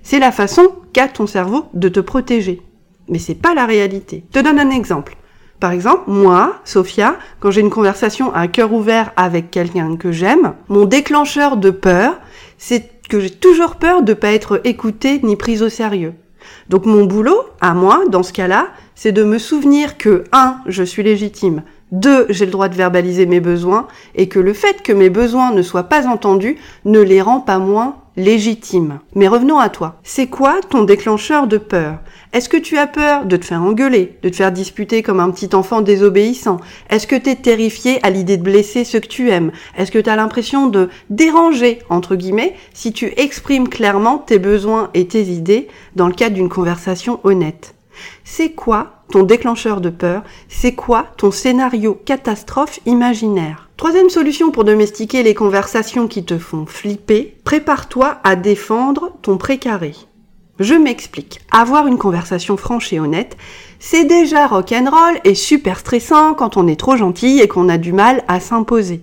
C'est 0.03 0.19
la 0.19 0.31
façon 0.31 0.73
qu'a 0.93 1.07
ton 1.07 1.27
cerveau 1.27 1.65
de 1.73 1.87
te 1.87 1.99
protéger. 1.99 2.61
Mais 3.07 3.19
c'est 3.19 3.35
pas 3.35 3.53
la 3.53 3.65
réalité. 3.65 4.23
Je 4.33 4.39
te 4.39 4.43
donne 4.43 4.59
un 4.59 4.71
exemple. 4.71 5.15
Par 5.59 5.71
exemple, 5.71 6.03
moi, 6.07 6.59
Sophia, 6.65 7.17
quand 7.39 7.51
j'ai 7.51 7.61
une 7.61 7.69
conversation 7.69 8.33
à 8.33 8.47
cœur 8.47 8.73
ouvert 8.73 9.13
avec 9.15 9.51
quelqu'un 9.51 9.95
que 9.95 10.11
j'aime, 10.11 10.53
mon 10.67 10.85
déclencheur 10.85 11.55
de 11.55 11.69
peur, 11.69 12.19
c'est 12.57 12.94
que 13.07 13.19
j'ai 13.19 13.29
toujours 13.29 13.75
peur 13.75 14.01
de 14.01 14.13
pas 14.13 14.31
être 14.31 14.61
écoutée 14.63 15.19
ni 15.23 15.35
prise 15.35 15.63
au 15.63 15.69
sérieux. 15.69 16.13
Donc 16.69 16.85
mon 16.85 17.05
boulot, 17.05 17.41
à 17.61 17.73
moi, 17.73 18.03
dans 18.09 18.23
ce 18.23 18.33
cas-là, 18.33 18.69
c'est 18.95 19.11
de 19.11 19.23
me 19.23 19.37
souvenir 19.37 19.97
que 19.97 20.23
1. 20.31 20.61
je 20.67 20.83
suis 20.83 21.03
légitime, 21.03 21.63
Deux, 21.91 22.25
j'ai 22.29 22.45
le 22.45 22.51
droit 22.51 22.67
de 22.67 22.75
verbaliser 22.75 23.25
mes 23.25 23.39
besoins 23.39 23.87
et 24.15 24.27
que 24.27 24.39
le 24.39 24.53
fait 24.53 24.81
que 24.81 24.91
mes 24.91 25.09
besoins 25.09 25.51
ne 25.51 25.61
soient 25.61 25.83
pas 25.83 26.07
entendus 26.07 26.57
ne 26.83 26.99
les 26.99 27.21
rend 27.21 27.39
pas 27.39 27.59
moins 27.59 27.97
légitimes. 28.17 28.99
Mais 29.13 29.27
revenons 29.27 29.59
à 29.59 29.69
toi. 29.69 29.99
C'est 30.03 30.27
quoi 30.27 30.61
ton 30.69 30.83
déclencheur 30.83 31.47
de 31.47 31.57
peur? 31.57 31.99
Est-ce 32.33 32.49
que 32.49 32.57
tu 32.57 32.77
as 32.77 32.87
peur 32.87 33.25
de 33.25 33.37
te 33.37 33.45
faire 33.45 33.61
engueuler, 33.61 34.17
de 34.23 34.29
te 34.29 34.35
faire 34.35 34.51
disputer 34.51 35.03
comme 35.03 35.19
un 35.19 35.29
petit 35.29 35.53
enfant 35.53 35.81
désobéissant? 35.81 36.59
Est-ce 36.89 37.07
que 37.07 37.15
tu 37.15 37.29
es 37.29 37.35
terrifié 37.35 37.99
à 38.03 38.09
l'idée 38.09 38.37
de 38.37 38.43
blesser 38.43 38.83
ceux 38.83 38.99
que 38.99 39.07
tu 39.07 39.29
aimes? 39.29 39.51
Est-ce 39.77 39.91
que 39.91 39.99
tu 39.99 40.09
as 40.09 40.15
l'impression 40.15 40.67
de 40.67 40.89
déranger, 41.09 41.79
entre 41.89 42.15
guillemets, 42.15 42.55
si 42.73 42.93
tu 42.93 43.13
exprimes 43.17 43.69
clairement 43.69 44.17
tes 44.17 44.39
besoins 44.39 44.89
et 44.93 45.07
tes 45.07 45.23
idées 45.23 45.67
dans 45.95 46.07
le 46.07 46.13
cadre 46.13 46.35
d'une 46.35 46.49
conversation 46.49 47.19
honnête? 47.23 47.74
C'est 48.23 48.51
quoi 48.51 49.03
ton 49.11 49.23
déclencheur 49.23 49.81
de 49.81 49.89
peur, 49.89 50.23
c'est 50.49 50.73
quoi 50.73 51.07
ton 51.17 51.31
scénario 51.31 51.99
catastrophe 52.05 52.79
imaginaire? 52.85 53.69
Troisième 53.77 54.09
solution 54.09 54.51
pour 54.51 54.63
domestiquer 54.63 55.23
les 55.23 55.33
conversations 55.33 56.07
qui 56.07 56.23
te 56.23 56.37
font 56.37 56.65
flipper, 56.65 57.35
prépare-toi 57.43 58.17
à 58.23 58.35
défendre 58.35 59.11
ton 59.21 59.37
précaré. 59.37 59.93
Je 60.59 60.73
m'explique. 60.73 61.41
Avoir 61.51 61.85
une 61.85 61.97
conversation 61.97 62.55
franche 62.55 62.93
et 62.93 62.99
honnête, 62.99 63.35
c'est 63.79 64.05
déjà 64.05 64.47
rock'n'roll 64.47 65.19
et 65.25 65.35
super 65.35 65.79
stressant 65.79 66.33
quand 66.33 66.55
on 66.55 66.67
est 66.67 66.79
trop 66.79 66.95
gentil 66.95 67.41
et 67.41 67.49
qu'on 67.49 67.67
a 67.67 67.77
du 67.77 67.91
mal 67.91 68.23
à 68.29 68.39
s'imposer. 68.39 69.01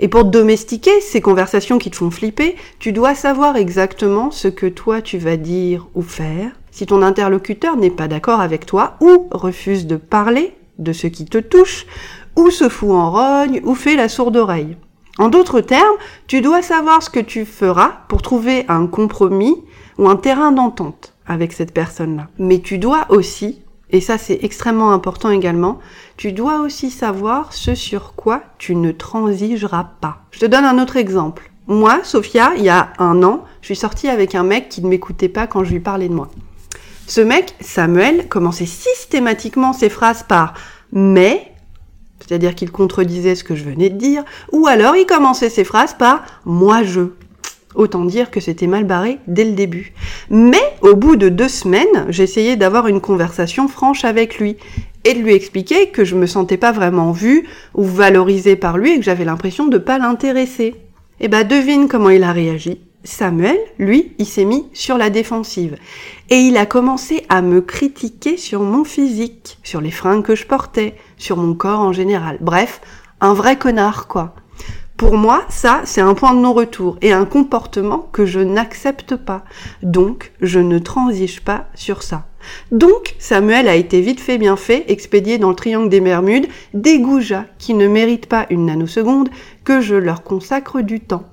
Et 0.00 0.08
pour 0.08 0.24
domestiquer 0.24 1.00
ces 1.00 1.20
conversations 1.20 1.78
qui 1.78 1.90
te 1.90 1.96
font 1.96 2.10
flipper, 2.10 2.56
tu 2.80 2.92
dois 2.92 3.14
savoir 3.14 3.56
exactement 3.56 4.32
ce 4.32 4.48
que 4.48 4.66
toi 4.66 5.00
tu 5.00 5.18
vas 5.18 5.36
dire 5.36 5.86
ou 5.94 6.02
faire 6.02 6.50
si 6.72 6.86
ton 6.86 7.02
interlocuteur 7.02 7.76
n'est 7.76 7.90
pas 7.90 8.08
d'accord 8.08 8.40
avec 8.40 8.66
toi 8.66 8.96
ou 9.00 9.28
refuse 9.30 9.86
de 9.86 9.96
parler 9.96 10.56
de 10.78 10.92
ce 10.92 11.06
qui 11.06 11.24
te 11.26 11.38
touche, 11.38 11.86
ou 12.34 12.50
se 12.50 12.68
fout 12.68 12.90
en 12.90 13.12
rogne, 13.12 13.60
ou 13.62 13.74
fait 13.74 13.94
la 13.94 14.08
sourde 14.08 14.36
oreille. 14.36 14.76
En 15.18 15.28
d'autres 15.28 15.60
termes, 15.60 15.96
tu 16.26 16.40
dois 16.40 16.62
savoir 16.62 17.02
ce 17.02 17.10
que 17.10 17.20
tu 17.20 17.44
feras 17.44 17.98
pour 18.08 18.22
trouver 18.22 18.64
un 18.68 18.86
compromis 18.86 19.54
ou 19.98 20.08
un 20.08 20.16
terrain 20.16 20.52
d'entente 20.52 21.14
avec 21.26 21.52
cette 21.52 21.74
personne-là. 21.74 22.28
Mais 22.38 22.60
tu 22.60 22.78
dois 22.78 23.04
aussi, 23.10 23.60
et 23.90 24.00
ça 24.00 24.16
c'est 24.16 24.38
extrêmement 24.42 24.92
important 24.92 25.30
également, 25.30 25.78
tu 26.16 26.32
dois 26.32 26.60
aussi 26.60 26.90
savoir 26.90 27.52
ce 27.52 27.74
sur 27.74 28.14
quoi 28.14 28.42
tu 28.56 28.74
ne 28.74 28.90
transigeras 28.90 29.90
pas. 30.00 30.22
Je 30.30 30.40
te 30.40 30.46
donne 30.46 30.64
un 30.64 30.82
autre 30.82 30.96
exemple. 30.96 31.50
Moi, 31.66 32.00
Sophia, 32.02 32.52
il 32.56 32.64
y 32.64 32.70
a 32.70 32.92
un 32.98 33.22
an, 33.22 33.44
je 33.60 33.66
suis 33.66 33.76
sortie 33.76 34.08
avec 34.08 34.34
un 34.34 34.42
mec 34.42 34.70
qui 34.70 34.82
ne 34.82 34.88
m'écoutait 34.88 35.28
pas 35.28 35.46
quand 35.46 35.62
je 35.62 35.72
lui 35.72 35.80
parlais 35.80 36.08
de 36.08 36.14
moi. 36.14 36.28
Ce 37.06 37.20
mec, 37.20 37.54
Samuel, 37.60 38.28
commençait 38.28 38.66
systématiquement 38.66 39.72
ses 39.72 39.88
phrases 39.88 40.22
par 40.22 40.54
mais, 40.92 41.52
c'est-à-dire 42.20 42.54
qu'il 42.54 42.70
contredisait 42.70 43.34
ce 43.34 43.44
que 43.44 43.56
je 43.56 43.64
venais 43.64 43.90
de 43.90 43.98
dire, 43.98 44.24
ou 44.52 44.66
alors 44.66 44.94
il 44.96 45.06
commençait 45.06 45.50
ses 45.50 45.64
phrases 45.64 45.94
par 45.94 46.24
moi 46.44 46.82
je. 46.82 47.08
Autant 47.74 48.04
dire 48.04 48.30
que 48.30 48.40
c'était 48.40 48.66
mal 48.66 48.84
barré 48.84 49.18
dès 49.26 49.44
le 49.44 49.52
début. 49.52 49.94
Mais 50.28 50.62
au 50.82 50.94
bout 50.94 51.16
de 51.16 51.30
deux 51.30 51.48
semaines, 51.48 52.06
j'essayais 52.08 52.56
d'avoir 52.56 52.86
une 52.86 53.00
conversation 53.00 53.66
franche 53.66 54.04
avec 54.04 54.38
lui 54.38 54.58
et 55.04 55.14
de 55.14 55.20
lui 55.20 55.32
expliquer 55.32 55.88
que 55.88 56.04
je 56.04 56.14
me 56.14 56.26
sentais 56.26 56.58
pas 56.58 56.72
vraiment 56.72 57.12
vue 57.12 57.48
ou 57.74 57.84
valorisée 57.84 58.56
par 58.56 58.76
lui 58.76 58.92
et 58.92 58.98
que 58.98 59.04
j'avais 59.04 59.24
l'impression 59.24 59.68
de 59.68 59.78
pas 59.78 59.98
l'intéresser. 59.98 60.74
Eh 61.20 61.28
bah 61.28 61.44
devine 61.44 61.88
comment 61.88 62.10
il 62.10 62.24
a 62.24 62.32
réagi. 62.32 62.80
Samuel, 63.04 63.58
lui, 63.78 64.14
il 64.18 64.26
s'est 64.26 64.44
mis 64.44 64.66
sur 64.72 64.96
la 64.96 65.10
défensive. 65.10 65.76
Et 66.30 66.36
il 66.36 66.56
a 66.56 66.66
commencé 66.66 67.24
à 67.28 67.42
me 67.42 67.60
critiquer 67.60 68.36
sur 68.36 68.62
mon 68.62 68.84
physique, 68.84 69.58
sur 69.62 69.80
les 69.80 69.90
fringues 69.90 70.24
que 70.24 70.36
je 70.36 70.46
portais, 70.46 70.94
sur 71.16 71.36
mon 71.36 71.54
corps 71.54 71.80
en 71.80 71.92
général. 71.92 72.38
Bref, 72.40 72.80
un 73.20 73.34
vrai 73.34 73.56
connard, 73.56 74.06
quoi. 74.06 74.34
Pour 74.96 75.16
moi, 75.16 75.44
ça, 75.48 75.80
c'est 75.84 76.00
un 76.00 76.14
point 76.14 76.32
de 76.32 76.38
non-retour 76.38 76.96
et 77.02 77.12
un 77.12 77.24
comportement 77.24 78.08
que 78.12 78.24
je 78.24 78.38
n'accepte 78.38 79.16
pas. 79.16 79.42
Donc, 79.82 80.32
je 80.40 80.60
ne 80.60 80.78
transige 80.78 81.40
pas 81.40 81.66
sur 81.74 82.04
ça. 82.04 82.26
Donc, 82.70 83.16
Samuel 83.18 83.66
a 83.66 83.74
été 83.74 84.00
vite 84.00 84.20
fait, 84.20 84.38
bien 84.38 84.56
fait, 84.56 84.84
expédié 84.86 85.38
dans 85.38 85.48
le 85.48 85.56
triangle 85.56 85.88
des 85.88 86.00
Bermudes 86.00 86.46
des 86.72 87.00
goujats 87.00 87.46
qui 87.58 87.74
ne 87.74 87.88
méritent 87.88 88.26
pas 88.26 88.46
une 88.48 88.66
nanoseconde 88.66 89.28
que 89.64 89.80
je 89.80 89.96
leur 89.96 90.22
consacre 90.22 90.82
du 90.82 91.00
temps. 91.00 91.24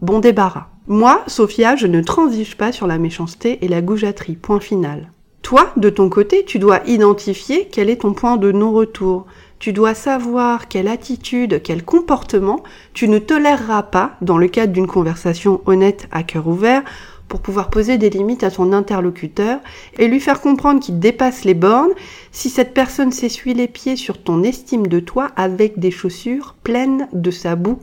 Bon 0.00 0.18
débarras. 0.18 0.71
Moi, 0.88 1.22
Sophia, 1.28 1.76
je 1.76 1.86
ne 1.86 2.00
transige 2.00 2.56
pas 2.56 2.72
sur 2.72 2.88
la 2.88 2.98
méchanceté 2.98 3.64
et 3.64 3.68
la 3.68 3.82
goujaterie. 3.82 4.34
Point 4.34 4.58
final. 4.58 5.12
Toi, 5.40 5.72
de 5.76 5.90
ton 5.90 6.08
côté, 6.08 6.44
tu 6.44 6.58
dois 6.58 6.80
identifier 6.86 7.68
quel 7.70 7.88
est 7.88 8.00
ton 8.00 8.14
point 8.14 8.36
de 8.36 8.50
non-retour. 8.50 9.26
Tu 9.60 9.72
dois 9.72 9.94
savoir 9.94 10.66
quelle 10.66 10.88
attitude, 10.88 11.62
quel 11.62 11.84
comportement 11.84 12.64
tu 12.94 13.06
ne 13.06 13.20
toléreras 13.20 13.84
pas 13.84 14.16
dans 14.22 14.38
le 14.38 14.48
cadre 14.48 14.72
d'une 14.72 14.88
conversation 14.88 15.60
honnête 15.66 16.08
à 16.10 16.24
cœur 16.24 16.48
ouvert 16.48 16.82
pour 17.28 17.40
pouvoir 17.40 17.70
poser 17.70 17.96
des 17.96 18.10
limites 18.10 18.42
à 18.42 18.50
ton 18.50 18.72
interlocuteur 18.72 19.60
et 19.98 20.08
lui 20.08 20.18
faire 20.18 20.40
comprendre 20.40 20.80
qu'il 20.80 20.98
dépasse 20.98 21.44
les 21.44 21.54
bornes 21.54 21.92
si 22.32 22.50
cette 22.50 22.74
personne 22.74 23.12
s'essuie 23.12 23.54
les 23.54 23.68
pieds 23.68 23.96
sur 23.96 24.20
ton 24.20 24.42
estime 24.42 24.88
de 24.88 24.98
toi 24.98 25.30
avec 25.36 25.78
des 25.78 25.92
chaussures 25.92 26.56
pleines 26.64 27.08
de 27.12 27.30
sa 27.30 27.54
boue 27.54 27.78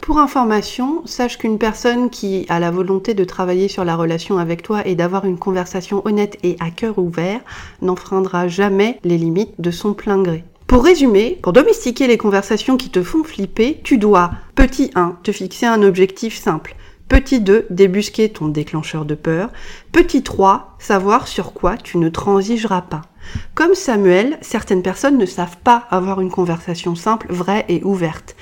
Pour 0.00 0.20
information, 0.20 1.02
sache 1.06 1.38
qu'une 1.38 1.58
personne 1.58 2.08
qui 2.08 2.46
a 2.48 2.60
la 2.60 2.70
volonté 2.70 3.14
de 3.14 3.24
travailler 3.24 3.66
sur 3.66 3.84
la 3.84 3.96
relation 3.96 4.38
avec 4.38 4.62
toi 4.62 4.86
et 4.86 4.94
d'avoir 4.94 5.24
une 5.24 5.38
conversation 5.38 6.06
honnête 6.06 6.38
et 6.44 6.56
à 6.60 6.70
cœur 6.70 6.98
ouvert 6.98 7.40
n'enfreindra 7.82 8.46
jamais 8.46 9.00
les 9.02 9.18
limites 9.18 9.54
de 9.58 9.72
son 9.72 9.92
plein 9.92 10.22
gré. 10.22 10.44
Pour 10.68 10.84
résumer, 10.84 11.40
pour 11.42 11.52
domestiquer 11.52 12.06
les 12.06 12.16
conversations 12.16 12.76
qui 12.76 12.90
te 12.90 13.02
font 13.02 13.24
flipper, 13.24 13.80
tu 13.82 13.98
dois, 13.98 14.30
petit 14.54 14.92
1, 14.94 15.18
te 15.24 15.32
fixer 15.32 15.66
un 15.66 15.82
objectif 15.82 16.40
simple. 16.40 16.76
Petit 17.08 17.40
2, 17.40 17.66
débusquer 17.68 18.28
ton 18.28 18.46
déclencheur 18.46 19.04
de 19.04 19.16
peur. 19.16 19.50
Petit 19.90 20.22
3, 20.22 20.76
savoir 20.78 21.26
sur 21.26 21.52
quoi 21.52 21.76
tu 21.76 21.98
ne 21.98 22.08
transigeras 22.08 22.82
pas. 22.82 23.02
Comme 23.56 23.74
Samuel, 23.74 24.38
certaines 24.42 24.82
personnes 24.82 25.18
ne 25.18 25.26
savent 25.26 25.58
pas 25.64 25.86
avoir 25.90 26.20
une 26.20 26.30
conversation 26.30 26.94
simple, 26.94 27.26
vraie 27.30 27.64
et 27.68 27.82
ouverte 27.82 28.36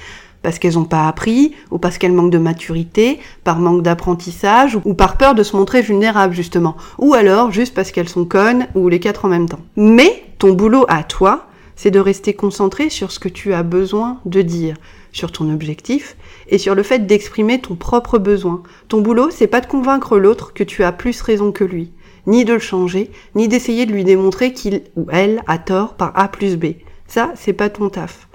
parce 0.45 0.59
qu'elles 0.59 0.75
n'ont 0.75 0.85
pas 0.85 1.09
appris, 1.09 1.55
ou 1.71 1.79
parce 1.79 1.97
qu'elles 1.97 2.13
manquent 2.13 2.31
de 2.31 2.39
maturité, 2.39 3.19
par 3.45 3.59
manque 3.59 3.83
d'apprentissage, 3.83 4.79
ou 4.85 4.93
par 4.93 5.17
peur 5.17 5.35
de 5.35 5.43
se 5.43 5.57
montrer 5.57 5.81
vulnérables 5.81 6.35
justement, 6.35 6.77
ou 6.99 7.15
alors 7.15 7.51
juste 7.51 7.75
parce 7.75 7.91
qu'elles 7.91 8.11
sont 8.11 8.27
connes, 8.27 8.69
ou 8.75 8.91
les 8.91 9.01
quatre 9.01 9.25
en 9.25 9.29
même 9.29 9.49
temps. 9.49 9.63
Mais 9.75 10.23
ton 10.39 10.53
boulot 10.53 10.85
à 10.89 11.03
toi, 11.03 11.47
c'est 11.77 11.91
de 11.91 11.99
rester 11.99 12.35
concentré 12.35 12.91
sur 12.91 13.11
ce 13.11 13.19
que 13.19 13.31
tu 13.31 13.55
as 13.55 13.63
besoin 13.63 14.21
de 14.27 14.43
dire, 14.43 14.77
sur 15.13 15.33
ton 15.33 15.51
objectif, 15.51 16.15
et 16.49 16.59
sur 16.59 16.75
le 16.75 16.83
fait 16.83 17.07
d'exprimer 17.07 17.59
ton 17.63 17.75
propre 17.75 18.19
besoin. 18.19 18.63
Ton 18.89 19.01
boulot, 19.01 19.31
c'est 19.31 19.47
pas 19.47 19.63
de 19.63 19.67
convaincre 19.67 20.19
l'autre 20.19 20.53
que 20.53 20.63
tu 20.63 20.85
as 20.85 20.93
plus 20.93 21.23
raison 21.23 21.53
que 21.53 21.65
lui, 21.65 21.91
ni 22.27 22.45
de 22.45 22.53
le 22.53 22.59
changer, 22.59 23.11
ni 23.35 23.49
d'essayer 23.49 23.87
de 23.87 23.93
lui 23.93 24.05
démontrer 24.05 24.53
qu'il 24.53 24.83
ou 24.95 25.07
elle 25.11 25.43
a 25.47 25.57
tort 25.57 25.95
par 25.95 26.13
A 26.17 26.29
plus 26.29 26.59
B. 26.59 26.67
Ça, 27.07 27.33
c'est 27.35 27.55
pas 27.55 27.71
ton 27.71 27.89
taf 27.89 28.29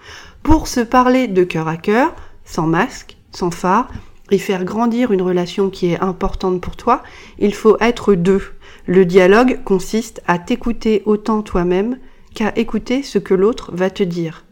pour 0.50 0.68
se 0.68 0.80
parler 0.80 1.28
de 1.28 1.44
cœur 1.44 1.68
à 1.68 1.78
cœur, 1.78 2.12
sans 2.44 2.66
masque, 2.66 3.18
sans 3.30 3.52
phare, 3.52 3.88
et 4.32 4.40
faire 4.40 4.66
grandir 4.66 5.12
une 5.12 5.22
relation 5.22 5.70
qui 5.70 5.92
est 5.92 6.00
importante 6.00 6.60
pour 6.60 6.76
toi, 6.76 7.04
il 7.38 7.54
faut 7.54 7.78
être 7.80 8.16
deux. 8.16 8.42
Le 8.88 9.06
dialogue 9.06 9.60
consiste 9.64 10.24
à 10.26 10.40
t'écouter 10.40 11.04
autant 11.06 11.44
toi-même 11.44 12.00
qu'à 12.34 12.52
écouter 12.56 13.04
ce 13.04 13.20
que 13.20 13.36
l'autre 13.36 13.70
va 13.76 13.92
te 13.92 14.02
dire. 14.02 14.44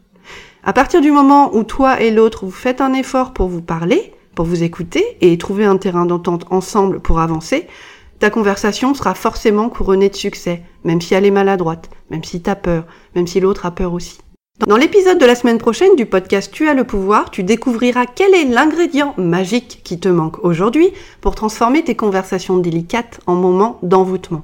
À 0.62 0.72
partir 0.72 1.00
du 1.00 1.10
moment 1.10 1.52
où 1.56 1.64
toi 1.64 2.00
et 2.00 2.12
l'autre 2.12 2.44
vous 2.44 2.52
faites 2.52 2.80
un 2.80 2.92
effort 2.92 3.32
pour 3.32 3.48
vous 3.48 3.62
parler, 3.62 4.14
pour 4.36 4.46
vous 4.46 4.62
écouter 4.62 5.04
et 5.20 5.36
trouver 5.36 5.64
un 5.64 5.78
terrain 5.78 6.06
d'entente 6.06 6.46
ensemble 6.50 7.00
pour 7.00 7.18
avancer, 7.18 7.66
ta 8.20 8.30
conversation 8.30 8.94
sera 8.94 9.14
forcément 9.14 9.68
couronnée 9.68 10.10
de 10.10 10.14
succès, 10.14 10.62
même 10.84 11.00
si 11.00 11.14
elle 11.14 11.26
est 11.26 11.32
maladroite, 11.32 11.90
même 12.08 12.22
si 12.22 12.40
t'as 12.40 12.54
peur, 12.54 12.86
même 13.16 13.26
si 13.26 13.40
l'autre 13.40 13.66
a 13.66 13.72
peur 13.72 13.92
aussi. 13.92 14.18
Dans 14.66 14.76
l'épisode 14.76 15.18
de 15.18 15.24
la 15.24 15.36
semaine 15.36 15.58
prochaine 15.58 15.94
du 15.94 16.04
podcast 16.04 16.50
Tu 16.52 16.68
as 16.68 16.74
le 16.74 16.82
pouvoir, 16.82 17.30
tu 17.30 17.44
découvriras 17.44 18.06
quel 18.06 18.34
est 18.34 18.44
l'ingrédient 18.44 19.14
magique 19.16 19.82
qui 19.84 20.00
te 20.00 20.08
manque 20.08 20.44
aujourd'hui 20.44 20.90
pour 21.20 21.36
transformer 21.36 21.84
tes 21.84 21.94
conversations 21.94 22.58
délicates 22.58 23.20
en 23.26 23.36
moments 23.36 23.78
d'envoûtement. 23.82 24.42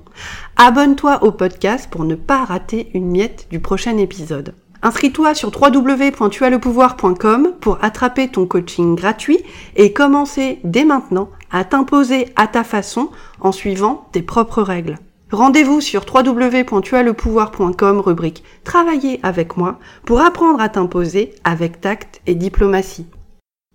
Abonne-toi 0.57 1.25
au 1.25 1.33
podcast 1.33 1.89
pour 1.91 2.05
ne 2.05 2.15
pas 2.15 2.45
rater 2.45 2.91
une 2.95 3.11
miette 3.11 3.49
du 3.51 3.59
prochain 3.59 3.99
épisode. 3.99 4.55
Inscris-toi 4.83 5.35
sur 5.35 5.51
www.tuaslepouvoir.com 5.51 7.55
pour 7.61 7.79
attraper 7.83 8.29
ton 8.29 8.47
coaching 8.47 8.95
gratuit 8.95 9.41
et 9.75 9.93
commencer 9.93 10.61
dès 10.63 10.85
maintenant 10.85 11.29
à 11.51 11.65
t'imposer 11.65 12.29
à 12.37 12.47
ta 12.47 12.63
façon 12.63 13.09
en 13.41 13.51
suivant 13.51 14.07
tes 14.13 14.23
propres 14.23 14.63
règles. 14.63 15.01
Rendez-vous 15.31 15.81
sur 15.81 16.05
www.tuaslepouvoir.com 16.13 18.01
rubrique 18.01 18.45
Travailler 18.63 19.21
avec 19.23 19.57
moi 19.57 19.79
pour 20.05 20.21
apprendre 20.21 20.61
à 20.61 20.69
t'imposer 20.69 21.35
avec 21.45 21.81
tact 21.81 22.21
et 22.27 22.35
diplomatie. 22.35 23.07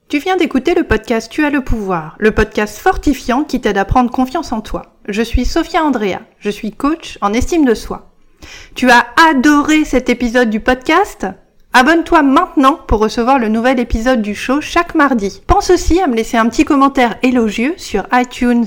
Tu 0.08 0.20
viens 0.20 0.38
d'écouter 0.38 0.74
le 0.74 0.84
podcast 0.84 1.32
Tu 1.32 1.44
as 1.44 1.50
le 1.50 1.64
pouvoir, 1.64 2.16
le 2.20 2.32
podcast 2.32 2.78
fortifiant 2.78 3.44
qui 3.44 3.62
t'aide 3.62 3.78
à 3.78 3.86
prendre 3.86 4.10
confiance 4.10 4.52
en 4.52 4.62
toi. 4.62 4.96
Je 5.08 5.22
suis 5.22 5.46
Sophia 5.46 5.84
Andrea, 5.84 6.20
je 6.40 6.50
suis 6.50 6.72
coach 6.72 7.18
en 7.22 7.34
estime 7.34 7.66
de 7.66 7.74
soi. 7.74 8.12
Tu 8.76 8.90
as 8.90 9.06
adoré 9.30 9.86
cet 9.86 10.10
épisode 10.10 10.50
du 10.50 10.60
podcast? 10.60 11.28
Abonne-toi 11.74 12.24
maintenant 12.24 12.80
pour 12.88 13.00
recevoir 13.00 13.38
le 13.38 13.50
nouvel 13.50 13.80
épisode 13.80 14.22
du 14.22 14.34
show 14.34 14.62
chaque 14.62 14.96
mardi. 14.96 15.42
Pense 15.46 15.70
aussi 15.70 16.00
à 16.02 16.08
me 16.08 16.16
laisser 16.16 16.38
un 16.38 16.48
petit 16.48 16.66
commentaire 16.66 17.18
élogieux 17.22 17.74
sur 17.78 18.08
iTunes. 18.14 18.66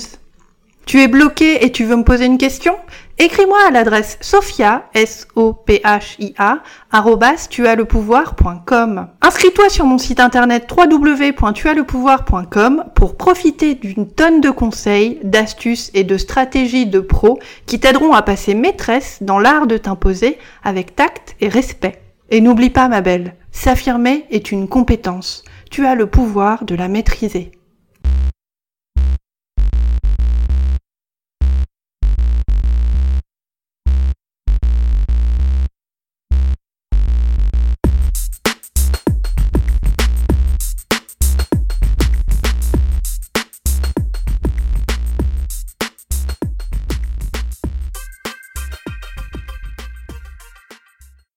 Tu 0.84 1.00
es 1.00 1.08
bloqué 1.08 1.64
et 1.64 1.70
tu 1.70 1.84
veux 1.84 1.96
me 1.96 2.04
poser 2.04 2.26
une 2.26 2.38
question? 2.38 2.74
Écris-moi 3.18 3.58
à 3.68 3.70
l'adresse 3.70 4.18
sophia, 4.20 4.88
s 4.94 5.28
o 5.36 5.52
p 5.52 5.80
h 5.84 6.16
i 6.18 6.34
a 6.38 6.58
tuaslepouvoir.com. 7.48 9.06
Inscris-toi 9.20 9.68
sur 9.68 9.86
mon 9.86 9.98
site 9.98 10.18
internet 10.18 10.68
www.tuaslepouvoir.com 10.68 12.86
pour 12.96 13.16
profiter 13.16 13.74
d'une 13.74 14.08
tonne 14.08 14.40
de 14.40 14.50
conseils, 14.50 15.20
d'astuces 15.22 15.92
et 15.94 16.02
de 16.02 16.18
stratégies 16.18 16.86
de 16.86 16.98
pros 16.98 17.38
qui 17.66 17.78
t'aideront 17.78 18.12
à 18.12 18.22
passer 18.22 18.54
maîtresse 18.54 19.18
dans 19.20 19.38
l'art 19.38 19.68
de 19.68 19.76
t'imposer 19.76 20.36
avec 20.64 20.96
tact 20.96 21.36
et 21.40 21.46
respect. 21.48 22.02
Et 22.30 22.40
n'oublie 22.40 22.70
pas, 22.70 22.88
ma 22.88 23.02
belle, 23.02 23.36
s'affirmer 23.52 24.24
est 24.30 24.50
une 24.50 24.68
compétence. 24.68 25.44
Tu 25.70 25.86
as 25.86 25.94
le 25.94 26.06
pouvoir 26.06 26.64
de 26.64 26.74
la 26.74 26.88
maîtriser. 26.88 27.52